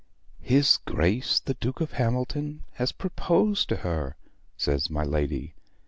"His 0.41 0.77
Grace 0.77 1.39
the 1.39 1.53
Duke 1.53 1.79
of 1.79 1.91
Hamilton 1.91 2.63
has 2.73 2.91
proposed 2.91 3.69
to 3.69 3.75
her," 3.85 4.15
says 4.57 4.89
my 4.89 5.03
lady. 5.03 5.53